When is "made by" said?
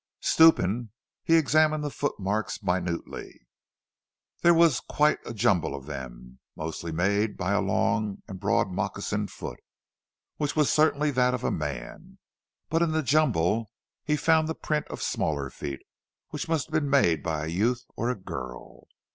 6.91-7.51, 16.89-17.45